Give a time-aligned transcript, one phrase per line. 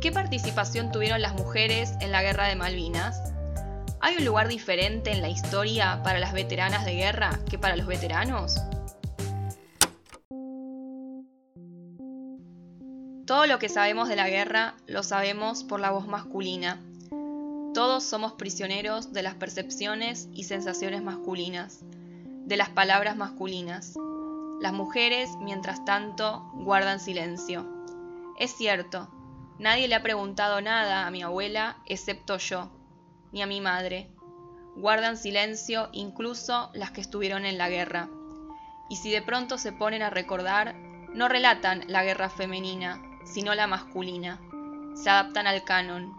[0.00, 3.20] ¿Qué participación tuvieron las mujeres en la Guerra de Malvinas?
[4.00, 7.88] ¿Hay un lugar diferente en la historia para las veteranas de guerra que para los
[7.88, 8.62] veteranos?
[13.26, 16.80] Todo lo que sabemos de la guerra lo sabemos por la voz masculina.
[17.74, 21.80] Todos somos prisioneros de las percepciones y sensaciones masculinas,
[22.46, 23.94] de las palabras masculinas.
[24.60, 27.66] Las mujeres, mientras tanto, guardan silencio.
[28.38, 29.08] Es cierto,
[29.58, 32.70] Nadie le ha preguntado nada a mi abuela excepto yo,
[33.32, 34.08] ni a mi madre.
[34.76, 38.08] Guardan silencio incluso las que estuvieron en la guerra.
[38.88, 40.76] Y si de pronto se ponen a recordar,
[41.12, 44.40] no relatan la guerra femenina, sino la masculina.
[44.94, 46.12] Se adaptan al canon.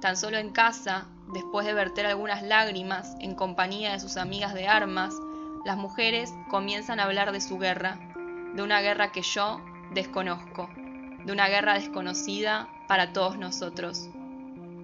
[0.00, 4.68] Tan solo en casa, después de verter algunas lágrimas en compañía de sus amigas de
[4.68, 5.14] armas,
[5.66, 7.98] las mujeres comienzan a hablar de su guerra,
[8.54, 9.60] de una guerra que yo
[9.92, 10.70] desconozco,
[11.26, 14.08] de una guerra desconocida para todos nosotros.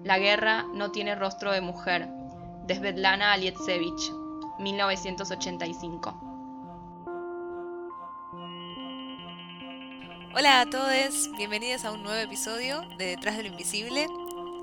[0.03, 2.09] La guerra no tiene rostro de mujer,
[2.67, 4.11] de Svetlana Alietsevich,
[4.59, 6.19] 1985.
[10.35, 14.07] Hola a todos, bienvenidos a un nuevo episodio de Detrás de lo Invisible.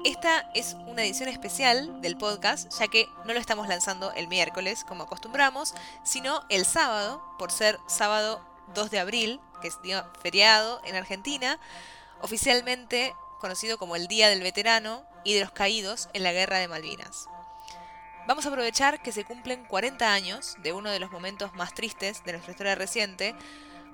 [0.04, 4.84] Esta es una edición especial del podcast, ya que no lo estamos lanzando el miércoles
[4.84, 10.80] como acostumbramos, sino el sábado, por ser sábado 2 de abril, que es día feriado
[10.84, 11.58] en Argentina,
[12.20, 16.68] oficialmente conocido como el Día del Veterano y de los Caídos en la Guerra de
[16.68, 17.28] Malvinas.
[18.26, 22.22] Vamos a aprovechar que se cumplen 40 años de uno de los momentos más tristes
[22.25, 23.34] de nuestra historia reciente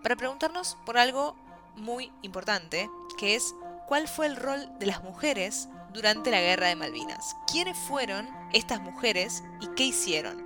[0.03, 1.37] para preguntarnos por algo
[1.77, 3.55] muy importante, que es
[3.87, 7.37] cuál fue el rol de las mujeres durante la Guerra de Malvinas.
[7.51, 10.45] ¿Quiénes fueron estas mujeres y qué hicieron?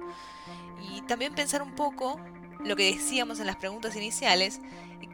[0.81, 2.21] Y también pensar un poco
[2.65, 4.61] lo que decíamos en las preguntas iniciales,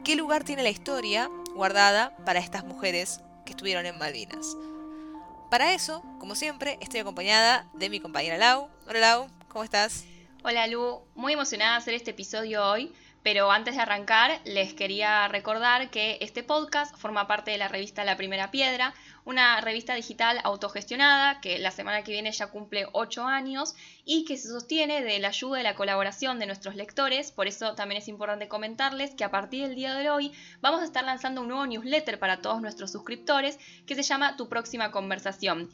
[0.04, 4.56] qué lugar tiene la historia guardada para estas mujeres que estuvieron en Malvinas.
[5.50, 8.68] Para eso, como siempre, estoy acompañada de mi compañera Lau.
[8.88, 10.04] Hola Lau, ¿cómo estás?
[10.42, 12.92] Hola Lu, muy emocionada de hacer este episodio hoy
[13.26, 18.04] pero antes de arrancar, les quería recordar que este podcast forma parte de la revista
[18.04, 18.94] La Primera Piedra,
[19.24, 24.36] una revista digital autogestionada que la semana que viene ya cumple 8 años y que
[24.36, 27.32] se sostiene de la ayuda y la colaboración de nuestros lectores.
[27.32, 30.84] Por eso también es importante comentarles que a partir del día de hoy vamos a
[30.84, 35.68] estar lanzando un nuevo newsletter para todos nuestros suscriptores que se llama Tu próxima conversación.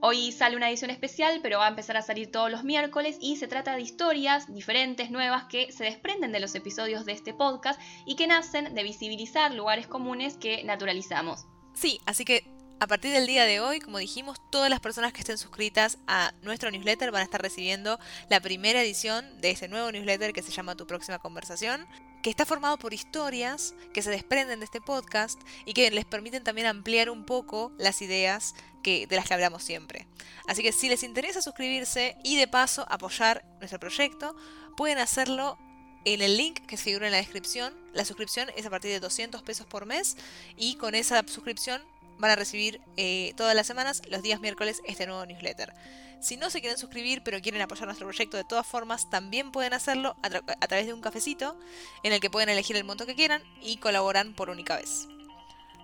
[0.00, 3.34] Hoy sale una edición especial, pero va a empezar a salir todos los miércoles y
[3.36, 7.80] se trata de historias diferentes, nuevas, que se desprenden de los episodios de este podcast
[8.06, 11.46] y que nacen de visibilizar lugares comunes que naturalizamos.
[11.74, 12.44] Sí, así que
[12.78, 16.32] a partir del día de hoy, como dijimos, todas las personas que estén suscritas a
[16.42, 17.98] nuestro newsletter van a estar recibiendo
[18.30, 21.88] la primera edición de ese nuevo newsletter que se llama Tu próxima conversación,
[22.22, 26.44] que está formado por historias que se desprenden de este podcast y que les permiten
[26.44, 30.06] también ampliar un poco las ideas que, de las que hablamos siempre.
[30.46, 34.34] Así que si les interesa suscribirse y de paso apoyar nuestro proyecto,
[34.76, 35.58] pueden hacerlo
[36.04, 37.74] en el link que figura en la descripción.
[37.92, 40.16] La suscripción es a partir de 200 pesos por mes
[40.56, 41.82] y con esa suscripción
[42.18, 45.74] van a recibir eh, todas las semanas, los días miércoles, este nuevo newsletter.
[46.20, 49.72] Si no se quieren suscribir pero quieren apoyar nuestro proyecto de todas formas, también pueden
[49.72, 51.58] hacerlo a, a través de un cafecito
[52.02, 55.08] en el que pueden elegir el monto que quieran y colaboran por única vez.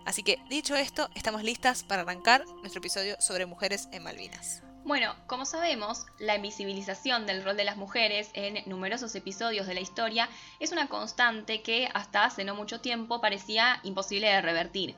[0.05, 4.63] Así que, dicho esto, estamos listas para arrancar nuestro episodio sobre mujeres en Malvinas.
[4.85, 9.81] Bueno, como sabemos, la invisibilización del rol de las mujeres en numerosos episodios de la
[9.81, 10.29] historia
[10.61, 14.95] es una constante que hasta hace no mucho tiempo parecía imposible de revertir.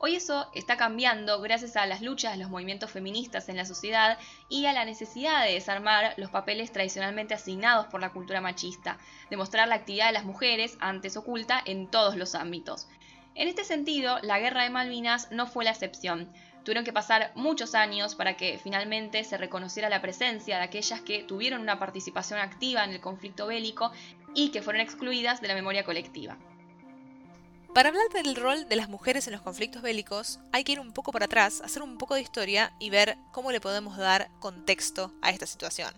[0.00, 4.18] Hoy eso está cambiando gracias a las luchas de los movimientos feministas en la sociedad
[4.48, 8.98] y a la necesidad de desarmar los papeles tradicionalmente asignados por la cultura machista,
[9.30, 12.88] demostrar la actividad de las mujeres, antes oculta, en todos los ámbitos.
[13.38, 16.28] En este sentido, la Guerra de Malvinas no fue la excepción.
[16.64, 21.22] Tuvieron que pasar muchos años para que finalmente se reconociera la presencia de aquellas que
[21.22, 23.92] tuvieron una participación activa en el conflicto bélico
[24.34, 26.36] y que fueron excluidas de la memoria colectiva.
[27.72, 30.92] Para hablar del rol de las mujeres en los conflictos bélicos, hay que ir un
[30.92, 35.12] poco para atrás, hacer un poco de historia y ver cómo le podemos dar contexto
[35.22, 35.94] a esta situación.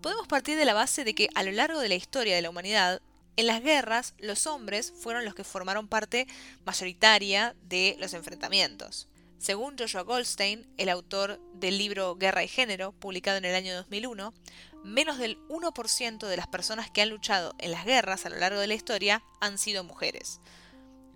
[0.00, 2.48] Podemos partir de la base de que a lo largo de la historia de la
[2.48, 3.02] humanidad,
[3.38, 6.26] en las guerras los hombres fueron los que formaron parte
[6.66, 9.06] mayoritaria de los enfrentamientos.
[9.38, 14.34] Según Joshua Goldstein, el autor del libro Guerra y Género, publicado en el año 2001,
[14.82, 18.58] menos del 1% de las personas que han luchado en las guerras a lo largo
[18.58, 20.40] de la historia han sido mujeres.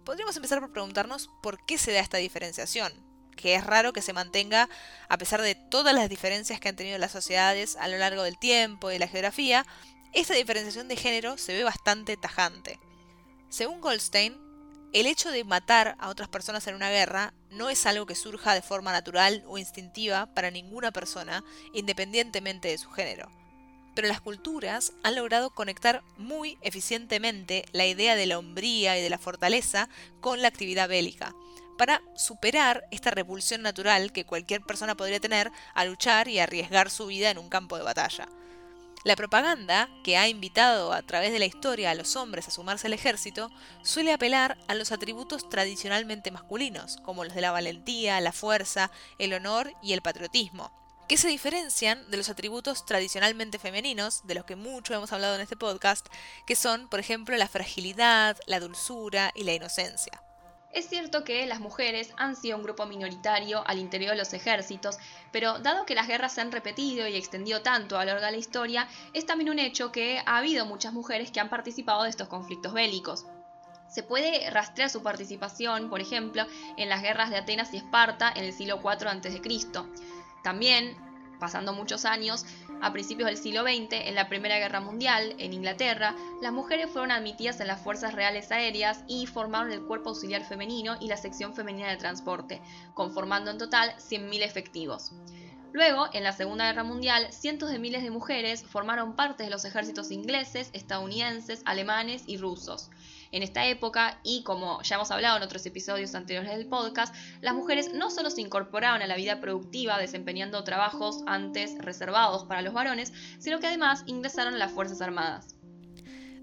[0.05, 2.93] Podríamos empezar por preguntarnos por qué se da esta diferenciación,
[3.35, 4.69] que es raro que se mantenga
[5.09, 8.39] a pesar de todas las diferencias que han tenido las sociedades a lo largo del
[8.39, 9.67] tiempo y de la geografía,
[10.13, 12.79] esta diferenciación de género se ve bastante tajante.
[13.49, 14.37] Según Goldstein,
[14.93, 18.53] el hecho de matar a otras personas en una guerra no es algo que surja
[18.53, 21.43] de forma natural o instintiva para ninguna persona,
[21.73, 23.31] independientemente de su género.
[23.95, 29.11] Pero las culturas han logrado conectar muy eficientemente la idea de la hombría y de
[29.11, 29.89] la fortaleza
[30.21, 31.35] con la actividad bélica,
[31.79, 37.07] para superar esta repulsión natural que cualquier persona podría tener a luchar y arriesgar su
[37.07, 38.29] vida en un campo de batalla.
[39.05, 42.87] La propaganda, que ha invitado a través de la historia a los hombres a sumarse
[42.87, 43.51] al ejército,
[43.83, 49.35] suele apelar a los atributos tradicionalmente masculinos, como los de la valentía, la fuerza, el
[49.35, 50.71] honor y el patriotismo,
[51.09, 55.41] que se diferencian de los atributos tradicionalmente femeninos, de los que mucho hemos hablado en
[55.41, 56.07] este podcast,
[56.47, 60.23] que son, por ejemplo, la fragilidad, la dulzura y la inocencia.
[60.73, 64.97] Es cierto que las mujeres han sido un grupo minoritario al interior de los ejércitos,
[65.31, 68.33] pero dado que las guerras se han repetido y extendido tanto a lo largo de
[68.33, 72.11] la historia, es también un hecho que ha habido muchas mujeres que han participado de
[72.11, 73.27] estos conflictos bélicos.
[73.87, 76.47] Se puede rastrear su participación, por ejemplo,
[76.79, 79.43] en las guerras de Atenas y Esparta en el siglo IV a.C.
[80.43, 80.97] También
[81.39, 82.47] pasando muchos años,
[82.83, 87.13] a principios del siglo XX, en la Primera Guerra Mundial, en Inglaterra, las mujeres fueron
[87.13, 91.55] admitidas en las Fuerzas Reales Aéreas y formaron el Cuerpo Auxiliar Femenino y la Sección
[91.55, 92.61] Femenina de Transporte,
[92.95, 95.13] conformando en total 100.000 efectivos.
[95.73, 99.65] Luego, en la Segunda Guerra Mundial, cientos de miles de mujeres formaron parte de los
[99.65, 102.91] ejércitos ingleses, estadounidenses, alemanes y rusos.
[103.33, 107.55] En esta época, y como ya hemos hablado en otros episodios anteriores del podcast, las
[107.55, 112.75] mujeres no solo se incorporaron a la vida productiva desempeñando trabajos antes reservados para los
[112.75, 115.57] varones, sino que además ingresaron a las Fuerzas Armadas.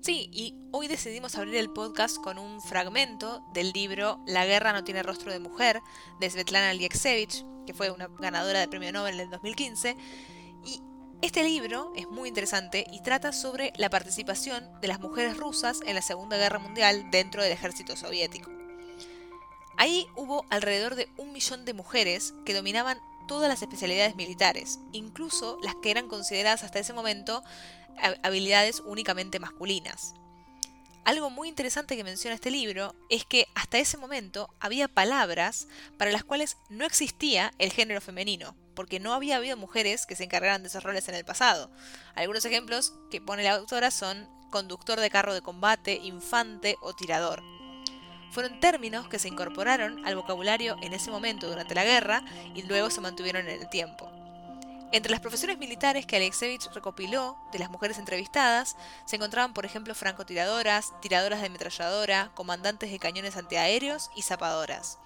[0.01, 4.83] Sí, y hoy decidimos abrir el podcast con un fragmento del libro La guerra no
[4.83, 5.81] tiene rostro de mujer
[6.19, 9.95] de Svetlana Alieksevich, que fue una ganadora del premio Nobel en el 2015,
[10.65, 10.81] y
[11.21, 15.95] este libro es muy interesante y trata sobre la participación de las mujeres rusas en
[15.95, 18.49] la Segunda Guerra Mundial dentro del ejército soviético.
[19.75, 25.57] Ahí hubo alrededor de un millón de mujeres que dominaban todas las especialidades militares, incluso
[25.61, 27.43] las que eran consideradas hasta ese momento
[28.23, 30.15] habilidades únicamente masculinas.
[31.09, 35.67] Algo muy interesante que menciona este libro es que hasta ese momento había palabras
[35.97, 40.25] para las cuales no existía el género femenino, porque no había habido mujeres que se
[40.25, 41.71] encargaran de esos roles en el pasado.
[42.13, 47.41] Algunos ejemplos que pone la autora son conductor de carro de combate, infante o tirador.
[48.29, 52.23] Fueron términos que se incorporaron al vocabulario en ese momento durante la guerra
[52.53, 54.18] y luego se mantuvieron en el tiempo.
[54.91, 58.75] Entre las profesiones militares que Alexevich recopiló de las mujeres entrevistadas
[59.05, 64.97] se encontraban, por ejemplo, francotiradoras, tiradoras de ametralladora, comandantes de cañones antiaéreos y zapadoras.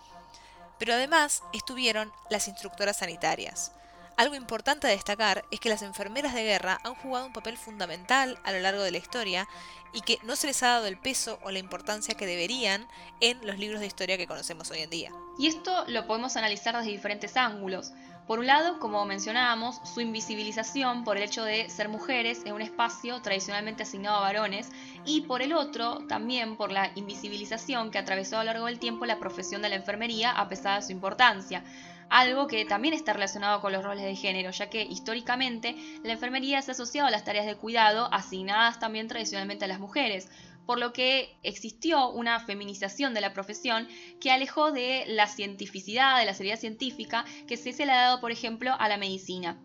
[0.79, 3.73] Pero además estuvieron las instructoras sanitarias.
[4.15, 8.39] Algo importante a destacar es que las enfermeras de guerra han jugado un papel fundamental
[8.43, 9.49] a lo largo de la historia
[9.91, 12.87] y que no se les ha dado el peso o la importancia que deberían
[13.21, 15.11] en los libros de historia que conocemos hoy en día.
[15.37, 17.91] Y esto lo podemos analizar desde diferentes ángulos.
[18.27, 22.61] Por un lado, como mencionábamos, su invisibilización por el hecho de ser mujeres en un
[22.61, 24.71] espacio tradicionalmente asignado a varones
[25.05, 29.05] y por el otro, también por la invisibilización que atravesó a lo largo del tiempo
[29.05, 31.65] la profesión de la enfermería a pesar de su importancia.
[32.09, 36.61] Algo que también está relacionado con los roles de género, ya que históricamente la enfermería
[36.61, 40.29] se ha asociado a las tareas de cuidado asignadas también tradicionalmente a las mujeres,
[40.65, 43.87] por lo que existió una feminización de la profesión
[44.19, 48.31] que alejó de la cientificidad, de la seriedad científica que se, le ha dado, por
[48.31, 49.59] ejemplo, a la medicina.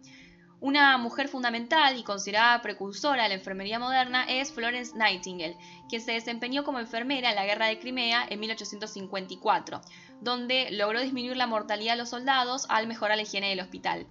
[0.60, 5.56] Una mujer fundamental y considerada precursora de la enfermería moderna es Florence Nightingale,
[5.88, 9.80] quien se desempeñó como enfermera en la Guerra de Crimea en 1854,
[10.20, 14.08] donde logró disminuir la mortalidad de los soldados al mejorar la higiene del hospital.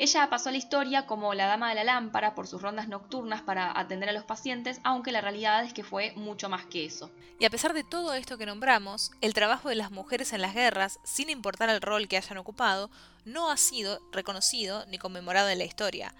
[0.00, 3.42] Ella pasó a la historia como la dama de la lámpara por sus rondas nocturnas
[3.42, 7.10] para atender a los pacientes, aunque la realidad es que fue mucho más que eso.
[7.38, 10.54] Y a pesar de todo esto que nombramos, el trabajo de las mujeres en las
[10.54, 12.90] guerras, sin importar el rol que hayan ocupado,
[13.26, 16.14] no ha sido reconocido ni conmemorado en la historia.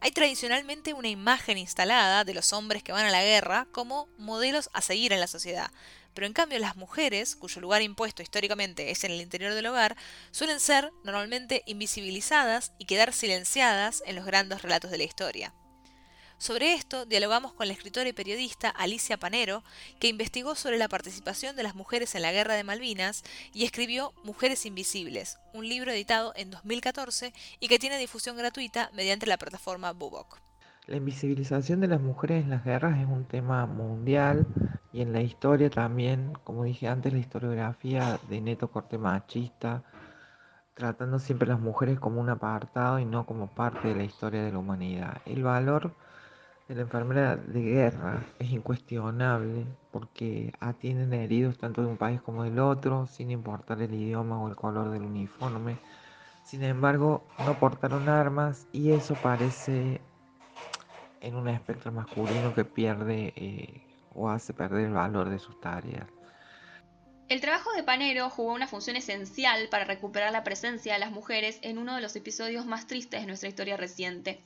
[0.00, 4.70] Hay tradicionalmente una imagen instalada de los hombres que van a la guerra como modelos
[4.72, 5.70] a seguir en la sociedad,
[6.16, 9.98] pero en cambio las mujeres, cuyo lugar impuesto históricamente es en el interior del hogar,
[10.30, 15.52] suelen ser normalmente invisibilizadas y quedar silenciadas en los grandes relatos de la historia.
[16.38, 19.62] Sobre esto dialogamos con la escritora y periodista Alicia Panero,
[20.00, 24.14] que investigó sobre la participación de las mujeres en la Guerra de Malvinas y escribió
[24.24, 29.92] Mujeres Invisibles, un libro editado en 2014 y que tiene difusión gratuita mediante la plataforma
[29.92, 30.40] Bubok.
[30.86, 34.46] La invisibilización de las mujeres en las guerras es un tema mundial
[34.92, 39.82] y en la historia también, como dije antes, la historiografía de neto corte machista,
[40.74, 44.44] tratando siempre a las mujeres como un apartado y no como parte de la historia
[44.44, 45.22] de la humanidad.
[45.26, 45.90] El valor
[46.68, 52.44] de la enfermera de guerra es incuestionable porque atienden heridos tanto de un país como
[52.44, 55.78] del otro, sin importar el idioma o el color del uniforme.
[56.44, 60.00] Sin embargo, no portaron armas y eso parece
[61.20, 63.82] en un espectro masculino que pierde eh,
[64.14, 66.08] o hace perder el valor de sus tareas.
[67.28, 71.58] El trabajo de Panero jugó una función esencial para recuperar la presencia de las mujeres
[71.62, 74.42] en uno de los episodios más tristes de nuestra historia reciente,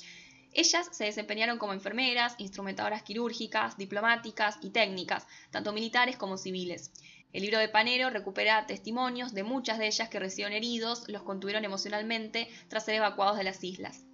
[0.53, 6.91] ellas se desempeñaron como enfermeras, instrumentadoras quirúrgicas, diplomáticas y técnicas, tanto militares como civiles.
[7.33, 11.65] El libro de Panero recupera testimonios de muchas de ellas que recibieron heridos, los contuvieron
[11.65, 14.05] emocionalmente tras ser evacuados de las islas.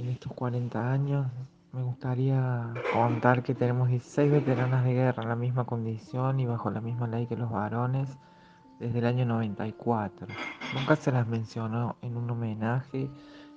[0.00, 1.26] En estos 40 años
[1.72, 6.70] me gustaría contar que tenemos 16 veteranas de guerra en la misma condición y bajo
[6.70, 8.08] la misma ley que los varones
[8.78, 10.26] desde el año 94.
[10.74, 13.10] Nunca se las mencionó en un homenaje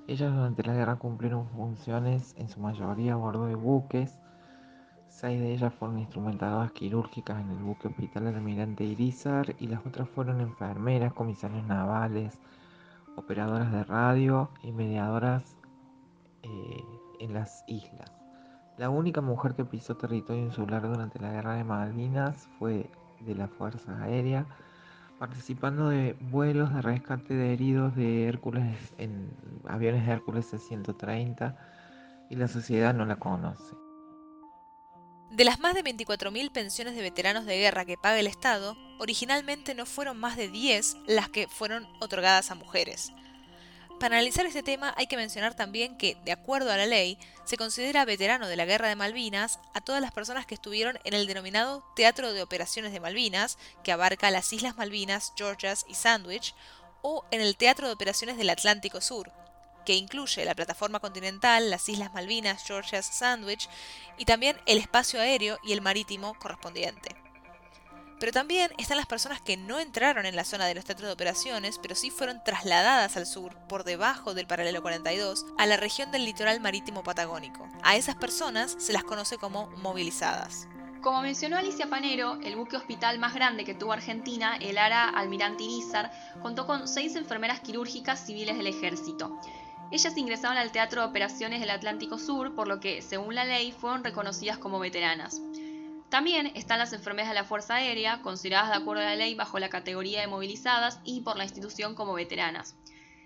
[0.06, 4.20] ellas durante la guerra cumplieron funciones en su mayoría a bordo de buques.
[5.08, 10.10] Seis de ellas fueron instrumentadoras quirúrgicas en el buque hospital Almirante Irizar y las otras
[10.10, 12.38] fueron enfermeras, comisarios navales,
[13.16, 15.56] operadoras de radio y mediadoras
[16.44, 16.84] eh,
[17.20, 18.12] en las islas.
[18.78, 22.90] La única mujer que pisó territorio insular durante la guerra de Malvinas fue
[23.22, 24.46] de la Fuerza Aérea
[25.20, 29.32] participando de vuelos de rescate de heridos de Hércules en
[29.66, 31.56] aviones de Hércules C-130
[32.30, 33.76] y la sociedad no la conoce.
[35.32, 39.74] De las más de 24.000 pensiones de veteranos de guerra que paga el Estado, originalmente
[39.76, 43.14] no fueron más de 10 las que fueron otorgadas a mujeres.
[44.00, 47.58] Para analizar este tema hay que mencionar también que, de acuerdo a la ley, se
[47.58, 51.26] considera veterano de la Guerra de Malvinas a todas las personas que estuvieron en el
[51.26, 56.54] denominado Teatro de Operaciones de Malvinas, que abarca las Islas Malvinas, Georgias y Sandwich,
[57.02, 59.32] o en el Teatro de Operaciones del Atlántico Sur,
[59.86, 63.70] que incluye la plataforma continental, las Islas Malvinas, Georgias, Sandwich,
[64.18, 67.23] y también el espacio aéreo y el marítimo correspondiente.
[68.24, 71.13] Pero también están las personas que no entraron en la zona de los teatros de
[71.13, 76.10] operaciones, pero sí fueron trasladadas al sur, por debajo del paralelo 42, a la región
[76.10, 77.68] del litoral marítimo patagónico.
[77.84, 80.70] A esas personas se las conoce como movilizadas.
[81.01, 85.65] Como mencionó Alicia Panero, el buque hospital más grande que tuvo Argentina, el ARA Almirante
[85.65, 86.10] Irizar,
[86.42, 89.38] contó con seis enfermeras quirúrgicas civiles del ejército.
[89.92, 93.74] Ellas ingresaron al Teatro de Operaciones del Atlántico Sur, por lo que, según la ley,
[93.74, 95.42] fueron reconocidas como veteranas.
[96.13, 99.58] También están las enfermeras de la Fuerza Aérea, consideradas de acuerdo a la ley bajo
[99.58, 102.75] la categoría de movilizadas y por la institución como veteranas.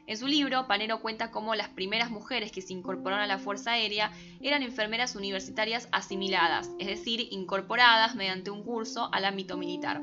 [0.06, 3.72] En su libro, Panero cuenta cómo las primeras mujeres que se incorporaron a la Fuerza
[3.72, 10.02] Aérea eran enfermeras universitarias asimiladas, es decir, incorporadas mediante un curso al ámbito militar.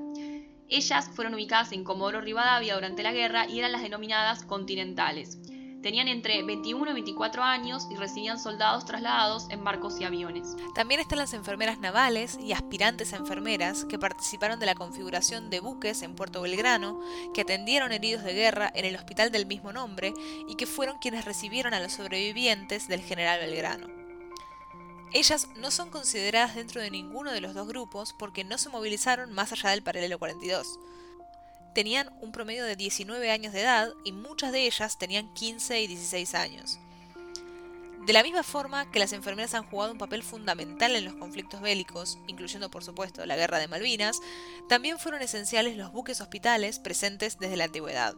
[0.68, 5.38] Ellas fueron ubicadas en Comodoro Rivadavia durante la guerra y eran las denominadas continentales.
[5.84, 10.56] Tenían entre 21 y 24 años y recibían soldados trasladados en barcos y aviones.
[10.74, 15.60] También están las enfermeras navales y aspirantes a enfermeras que participaron de la configuración de
[15.60, 17.02] buques en Puerto Belgrano,
[17.34, 20.14] que atendieron heridos de guerra en el hospital del mismo nombre
[20.48, 23.88] y que fueron quienes recibieron a los sobrevivientes del general Belgrano.
[25.12, 29.34] Ellas no son consideradas dentro de ninguno de los dos grupos porque no se movilizaron
[29.34, 30.78] más allá del paralelo 42
[31.74, 35.86] tenían un promedio de 19 años de edad y muchas de ellas tenían 15 y
[35.86, 36.78] 16 años.
[38.06, 41.62] De la misma forma que las enfermeras han jugado un papel fundamental en los conflictos
[41.62, 44.20] bélicos, incluyendo por supuesto la guerra de Malvinas,
[44.68, 48.14] también fueron esenciales los buques hospitales presentes desde la antigüedad.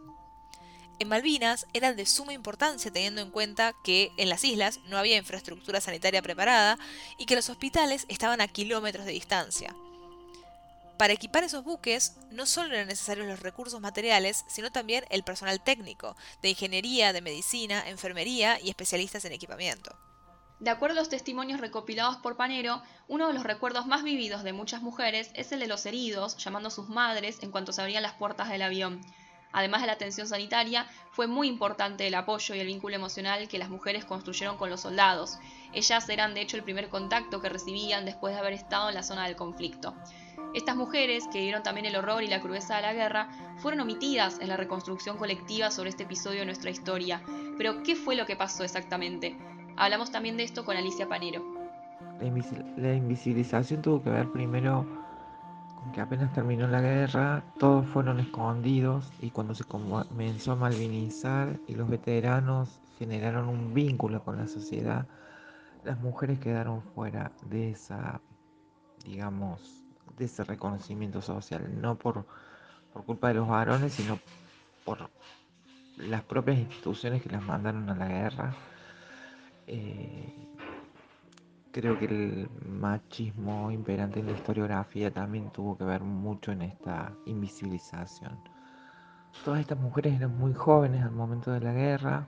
[0.98, 5.18] En Malvinas eran de suma importancia teniendo en cuenta que en las islas no había
[5.18, 6.78] infraestructura sanitaria preparada
[7.16, 9.76] y que los hospitales estaban a kilómetros de distancia.
[10.98, 15.62] Para equipar esos buques no solo eran necesarios los recursos materiales, sino también el personal
[15.62, 19.94] técnico, de ingeniería, de medicina, enfermería y especialistas en equipamiento.
[20.58, 24.54] De acuerdo a los testimonios recopilados por Panero, uno de los recuerdos más vividos de
[24.54, 28.02] muchas mujeres es el de los heridos, llamando a sus madres en cuanto se abrían
[28.02, 29.02] las puertas del avión.
[29.52, 33.58] Además de la atención sanitaria, fue muy importante el apoyo y el vínculo emocional que
[33.58, 35.38] las mujeres construyeron con los soldados.
[35.74, 39.02] Ellas eran de hecho el primer contacto que recibían después de haber estado en la
[39.02, 39.94] zona del conflicto.
[40.56, 44.40] Estas mujeres, que vieron también el horror y la crudeza de la guerra, fueron omitidas
[44.40, 47.20] en la reconstrucción colectiva sobre este episodio de nuestra historia.
[47.58, 49.36] Pero, ¿qué fue lo que pasó exactamente?
[49.76, 51.44] Hablamos también de esto con Alicia Panero.
[52.78, 54.86] La, invisibilización tuvo que ver primero
[55.74, 61.60] con que apenas terminó la guerra, todos fueron escondidos y cuando se comenzó a malvinizar
[61.66, 65.06] y los veteranos generaron un vínculo con la sociedad,
[65.84, 68.22] las mujeres quedaron fuera de esa,
[69.04, 69.85] digamos,
[70.16, 72.24] de ese reconocimiento social, no por,
[72.92, 74.18] por culpa de los varones, sino
[74.84, 75.10] por
[75.96, 78.54] las propias instituciones que las mandaron a la guerra.
[79.66, 80.32] Eh,
[81.72, 87.12] creo que el machismo imperante en la historiografía también tuvo que ver mucho en esta
[87.26, 88.38] invisibilización.
[89.44, 92.26] Todas estas mujeres eran muy jóvenes al momento de la guerra,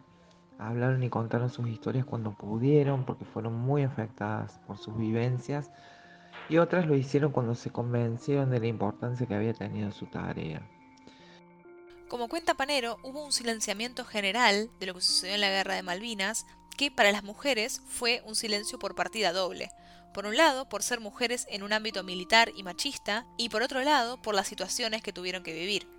[0.59, 5.71] hablaron y contaron sus historias cuando pudieron, porque fueron muy afectadas por sus vivencias,
[6.49, 10.63] y otras lo hicieron cuando se convencieron de la importancia que había tenido su tarea.
[12.09, 15.83] Como cuenta Panero, hubo un silenciamiento general de lo que sucedió en la Guerra de
[15.83, 19.71] Malvinas, que para las mujeres fue un silencio por partida doble.
[20.15, 23.83] Por un lado, por ser mujeres en un ámbito militar y machista, y por otro
[23.83, 25.98] lado, por las situaciones que tuvieron que vivir.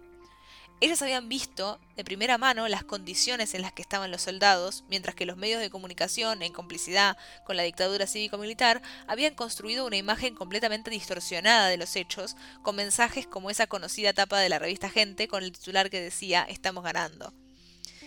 [0.82, 5.14] Ellas habían visto de primera mano las condiciones en las que estaban los soldados, mientras
[5.14, 10.36] que los medios de comunicación, en complicidad con la dictadura cívico-militar, habían construido una imagen
[10.36, 15.28] completamente distorsionada de los hechos, con mensajes como esa conocida tapa de la revista Gente
[15.28, 17.34] con el titular que decía Estamos ganando.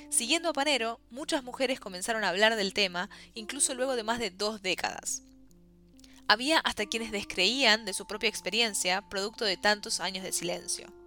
[0.09, 4.31] Siguiendo a Panero, muchas mujeres comenzaron a hablar del tema, incluso luego de más de
[4.31, 5.23] dos décadas.
[6.27, 11.02] Había hasta quienes descreían de su propia experiencia, producto de tantos años de silencio.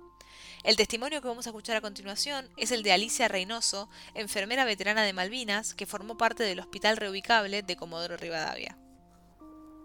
[0.65, 5.03] El testimonio que vamos a escuchar a continuación es el de Alicia Reynoso, enfermera veterana
[5.03, 8.75] de Malvinas, que formó parte del Hospital Reubicable de Comodoro Rivadavia.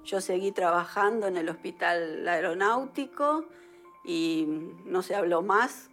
[0.04, 3.44] Yo seguí trabajando en el Hospital Aeronáutico
[4.06, 4.46] y
[4.87, 5.90] no se habló más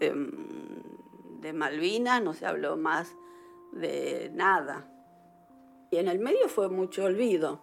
[0.00, 0.12] de,
[1.40, 3.14] de Malvinas, no se habló más
[3.72, 4.86] de nada.
[5.90, 7.62] Y en el medio fue mucho olvido.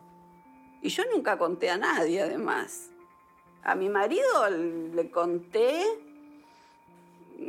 [0.82, 2.90] Y yo nunca conté a nadie, además.
[3.62, 5.84] A mi marido le conté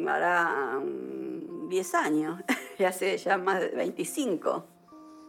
[0.09, 0.81] hará
[1.69, 2.41] 10 años,
[2.79, 4.67] ya hace ya más de 25,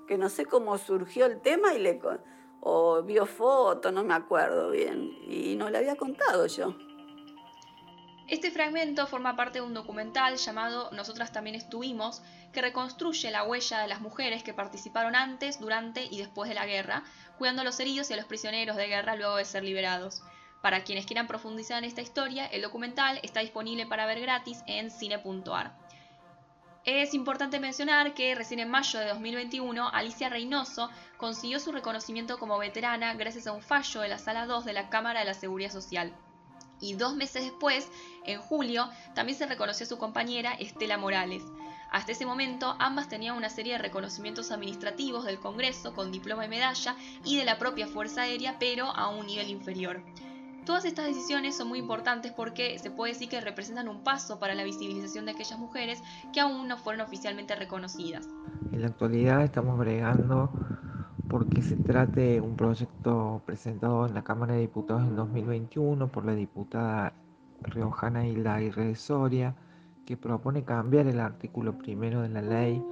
[0.07, 1.99] que no sé cómo surgió el tema y le
[2.59, 6.75] o vio fotos, no me acuerdo bien, y no le había contado yo.
[8.27, 13.79] Este fragmento forma parte de un documental llamado Nosotras también estuvimos, que reconstruye la huella
[13.79, 17.03] de las mujeres que participaron antes, durante y después de la guerra,
[17.37, 20.23] cuidando a los heridos y a los prisioneros de guerra luego de ser liberados.
[20.61, 24.91] Para quienes quieran profundizar en esta historia, el documental está disponible para ver gratis en
[24.91, 25.77] cine.ar.
[26.83, 32.57] Es importante mencionar que recién en mayo de 2021 Alicia Reynoso consiguió su reconocimiento como
[32.57, 35.69] veterana gracias a un fallo de la Sala 2 de la Cámara de la Seguridad
[35.69, 36.13] Social.
[36.79, 37.89] Y dos meses después,
[38.25, 41.43] en julio, también se reconoció a su compañera Estela Morales.
[41.91, 46.49] Hasta ese momento, ambas tenían una serie de reconocimientos administrativos del Congreso con diploma y
[46.49, 50.03] medalla y de la propia Fuerza Aérea, pero a un nivel inferior.
[50.67, 54.53] Todas estas decisiones son muy importantes porque se puede decir que representan un paso para
[54.53, 56.03] la visibilización de aquellas mujeres
[56.33, 58.27] que aún no fueron oficialmente reconocidas.
[58.73, 60.51] En la actualidad estamos bregando
[61.29, 66.35] porque se trate un proyecto presentado en la Cámara de Diputados en 2021 por la
[66.35, 67.13] diputada
[67.61, 69.55] riojana Hilda Aguirre Soria,
[70.05, 72.83] que propone cambiar el artículo primero de la ley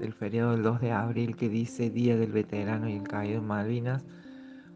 [0.00, 3.46] del feriado del 2 de abril que dice Día del Veterano y el Caído en
[3.46, 4.04] Malvinas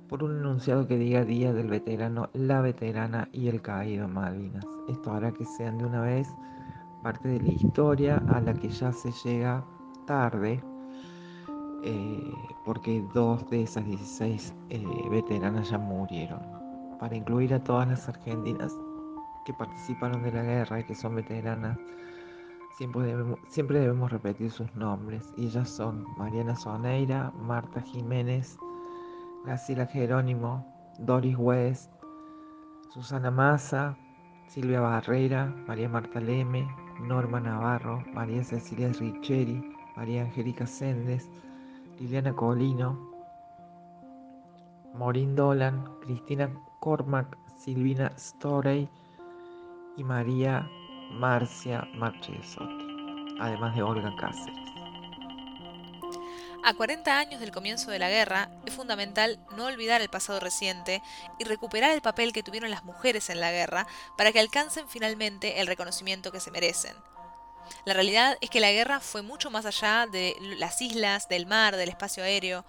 [0.08, 4.66] por un enunciado que diga Día del Veterano, la Veterana y el Caído Malvinas.
[4.88, 6.28] Esto hará que sean de una vez
[7.02, 9.64] parte de la historia a la que ya se llega
[10.06, 10.62] tarde,
[11.84, 12.32] eh,
[12.64, 16.40] porque dos de esas 16 eh, veteranas ya murieron.
[16.98, 18.72] Para incluir a todas las argentinas
[19.44, 21.78] que participaron de la guerra y que son veteranas,
[22.76, 25.32] siempre debemos, repetir sus nombres.
[25.36, 28.58] Y ellas son Mariana Soneira, Marta Jiménez,
[29.46, 30.66] Graciela Jerónimo,
[30.98, 31.92] Doris West,
[32.92, 33.96] Susana Massa,
[34.48, 36.68] Silvia Barrera, María Marta Leme,
[37.00, 39.62] Norma Navarro, María Cecilia Richeri,
[39.96, 41.30] María Angélica Sendes,
[42.00, 42.98] Liliana Colino,
[44.94, 48.88] Morín Dolan, Cristina Cormac, Silvina Storey
[49.96, 50.68] y María
[51.12, 54.75] Marcia Marchesotti, además de Olga Cáceres.
[56.66, 61.00] A 40 años del comienzo de la guerra, es fundamental no olvidar el pasado reciente
[61.38, 65.60] y recuperar el papel que tuvieron las mujeres en la guerra para que alcancen finalmente
[65.60, 66.96] el reconocimiento que se merecen.
[67.84, 71.76] La realidad es que la guerra fue mucho más allá de las islas, del mar,
[71.76, 72.64] del espacio aéreo.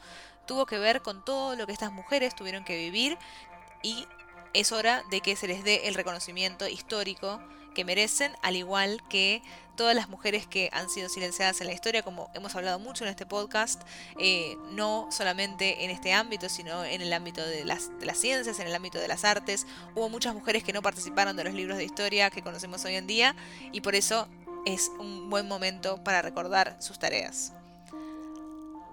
[0.46, 3.18] Tuvo que ver con todo lo que estas mujeres tuvieron que vivir
[3.82, 4.08] y
[4.54, 7.42] es hora de que se les dé el reconocimiento histórico
[7.78, 9.44] que merecen, al igual que
[9.76, 13.12] todas las mujeres que han sido silenciadas en la historia, como hemos hablado mucho en
[13.12, 13.84] este podcast,
[14.20, 18.60] eh, no solamente en este ámbito, sino en el ámbito de las, de las ciencias,
[18.60, 19.68] en el ámbito de las artes.
[19.94, 23.06] Hubo muchas mujeres que no participaron de los libros de historia que conocemos hoy en
[23.06, 23.36] día
[23.72, 24.28] y por eso
[24.66, 27.54] es un buen momento para recordar sus tareas.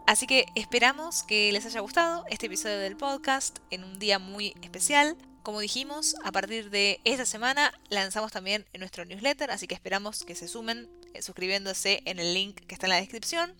[0.06, 4.54] Así que esperamos que les haya gustado este episodio del podcast en un día muy
[4.60, 5.16] especial.
[5.44, 10.34] Como dijimos, a partir de esta semana lanzamos también nuestro newsletter, así que esperamos que
[10.34, 13.54] se sumen eh, suscribiéndose en el link que está en la descripción.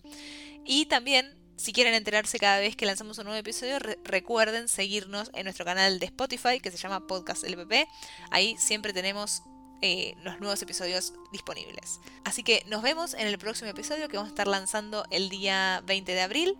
[0.65, 5.43] Y también, si quieren enterarse cada vez que lanzamos un nuevo episodio, recuerden seguirnos en
[5.43, 7.87] nuestro canal de Spotify que se llama Podcast LPP.
[8.31, 9.43] Ahí siempre tenemos
[9.83, 11.99] eh, los nuevos episodios disponibles.
[12.23, 15.83] Así que nos vemos en el próximo episodio que vamos a estar lanzando el día
[15.85, 16.57] 20 de abril.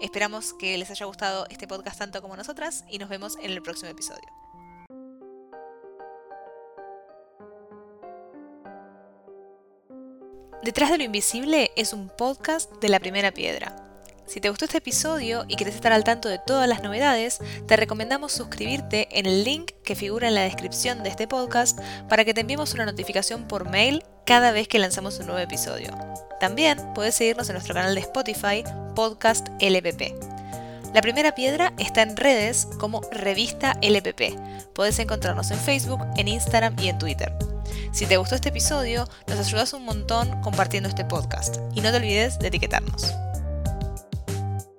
[0.00, 3.62] Esperamos que les haya gustado este podcast tanto como nosotras y nos vemos en el
[3.62, 4.28] próximo episodio.
[10.62, 13.90] Detrás de lo Invisible es un podcast de la primera piedra
[14.30, 17.76] si te gustó este episodio y quieres estar al tanto de todas las novedades, te
[17.76, 22.32] recomendamos suscribirte en el link que figura en la descripción de este podcast para que
[22.32, 25.90] te enviemos una notificación por mail cada vez que lanzamos un nuevo episodio.
[26.38, 28.62] También puedes seguirnos en nuestro canal de Spotify,
[28.94, 30.14] Podcast LPP.
[30.94, 34.38] La primera piedra está en redes como Revista LPP.
[34.72, 37.34] Puedes encontrarnos en Facebook, en Instagram y en Twitter.
[37.90, 41.96] Si te gustó este episodio, nos ayudas un montón compartiendo este podcast y no te
[41.96, 43.12] olvides de etiquetarnos.